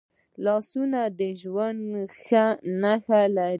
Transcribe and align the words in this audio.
لاسونه 0.45 0.99
د 1.19 1.21
ژوند 1.41 1.79
نښې 2.81 3.23
لري 3.35 3.47